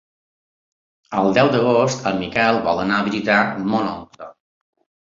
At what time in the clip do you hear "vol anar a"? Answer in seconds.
2.71-3.07